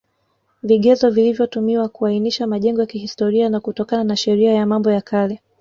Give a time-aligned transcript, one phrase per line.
[0.63, 5.41] Vigezo vilivyotumiwa kuainisha majengo ya kihstoria ni kutokana na Sheria ya mambo ya Kale